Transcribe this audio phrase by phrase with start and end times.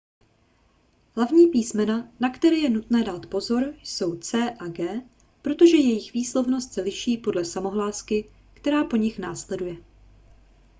[1.15, 5.01] hlavní písmena na které je nutné dát si pozor jsou c a g
[5.41, 9.75] protože jejich výslovnost se liší podle samohlásky která po nich následuje